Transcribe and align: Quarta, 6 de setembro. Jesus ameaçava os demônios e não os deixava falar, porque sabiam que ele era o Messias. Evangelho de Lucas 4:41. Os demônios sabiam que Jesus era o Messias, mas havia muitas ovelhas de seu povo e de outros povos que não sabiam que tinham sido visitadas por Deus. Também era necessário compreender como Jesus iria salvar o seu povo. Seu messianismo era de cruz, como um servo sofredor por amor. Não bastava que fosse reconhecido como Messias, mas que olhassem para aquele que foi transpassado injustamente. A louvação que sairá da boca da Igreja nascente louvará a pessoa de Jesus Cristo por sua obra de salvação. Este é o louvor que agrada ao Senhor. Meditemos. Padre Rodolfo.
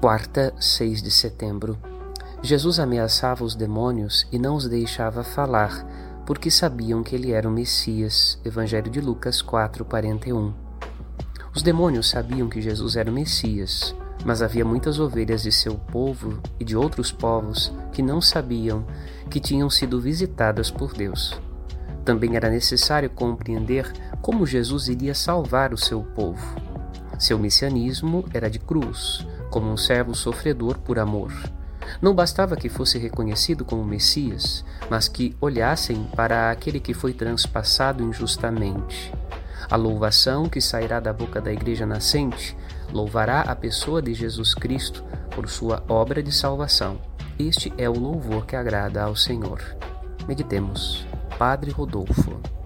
Quarta, 0.00 0.54
6 0.58 1.02
de 1.02 1.10
setembro. 1.10 1.76
Jesus 2.42 2.80
ameaçava 2.80 3.44
os 3.44 3.54
demônios 3.54 4.26
e 4.32 4.38
não 4.38 4.56
os 4.56 4.66
deixava 4.66 5.22
falar, 5.22 5.86
porque 6.24 6.50
sabiam 6.50 7.02
que 7.02 7.14
ele 7.14 7.32
era 7.32 7.46
o 7.46 7.52
Messias. 7.52 8.40
Evangelho 8.42 8.90
de 8.90 8.98
Lucas 8.98 9.42
4:41. 9.42 10.54
Os 11.54 11.60
demônios 11.60 12.08
sabiam 12.08 12.48
que 12.48 12.62
Jesus 12.62 12.96
era 12.96 13.10
o 13.10 13.12
Messias, 13.12 13.94
mas 14.24 14.40
havia 14.40 14.64
muitas 14.64 14.98
ovelhas 14.98 15.42
de 15.42 15.52
seu 15.52 15.74
povo 15.74 16.40
e 16.58 16.64
de 16.64 16.74
outros 16.74 17.12
povos 17.12 17.70
que 17.92 18.00
não 18.00 18.22
sabiam 18.22 18.86
que 19.28 19.38
tinham 19.38 19.68
sido 19.68 20.00
visitadas 20.00 20.70
por 20.70 20.94
Deus. 20.94 21.38
Também 22.06 22.36
era 22.36 22.48
necessário 22.48 23.10
compreender 23.10 23.92
como 24.22 24.46
Jesus 24.46 24.88
iria 24.88 25.14
salvar 25.14 25.74
o 25.74 25.76
seu 25.76 26.02
povo. 26.02 26.56
Seu 27.18 27.38
messianismo 27.38 28.24
era 28.32 28.48
de 28.48 28.58
cruz, 28.58 29.26
como 29.50 29.70
um 29.70 29.76
servo 29.76 30.14
sofredor 30.14 30.78
por 30.78 30.98
amor. 30.98 31.32
Não 32.00 32.14
bastava 32.14 32.56
que 32.56 32.68
fosse 32.68 32.98
reconhecido 32.98 33.64
como 33.64 33.84
Messias, 33.84 34.64
mas 34.88 35.08
que 35.08 35.36
olhassem 35.40 36.04
para 36.14 36.50
aquele 36.50 36.80
que 36.80 36.94
foi 36.94 37.12
transpassado 37.12 38.02
injustamente. 38.02 39.12
A 39.68 39.76
louvação 39.76 40.48
que 40.48 40.60
sairá 40.60 41.00
da 41.00 41.12
boca 41.12 41.40
da 41.40 41.52
Igreja 41.52 41.84
nascente 41.84 42.56
louvará 42.92 43.42
a 43.42 43.54
pessoa 43.54 44.00
de 44.00 44.14
Jesus 44.14 44.54
Cristo 44.54 45.04
por 45.34 45.48
sua 45.48 45.82
obra 45.88 46.22
de 46.22 46.32
salvação. 46.32 46.98
Este 47.38 47.72
é 47.78 47.88
o 47.88 47.98
louvor 47.98 48.46
que 48.46 48.56
agrada 48.56 49.02
ao 49.02 49.16
Senhor. 49.16 49.62
Meditemos. 50.26 51.06
Padre 51.38 51.70
Rodolfo. 51.70 52.59